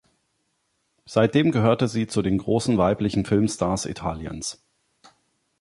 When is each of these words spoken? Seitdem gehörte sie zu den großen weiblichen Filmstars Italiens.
Seitdem 1.05 1.51
gehörte 1.51 1.87
sie 1.87 2.07
zu 2.07 2.23
den 2.23 2.39
großen 2.39 2.75
weiblichen 2.79 3.23
Filmstars 3.23 3.85
Italiens. 3.85 4.65